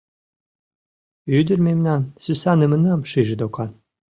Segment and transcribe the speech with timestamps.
[1.37, 3.69] Ӱдыр мемнан сӱсанымынам шиже докан.